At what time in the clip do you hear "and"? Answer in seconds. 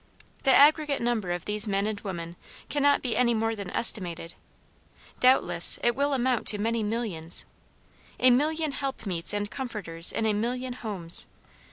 1.85-1.99, 9.31-9.51